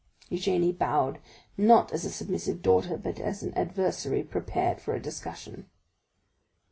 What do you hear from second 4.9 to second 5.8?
a discussion.